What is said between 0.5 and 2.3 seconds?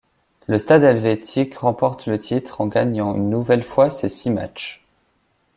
Stade helvétique remporte le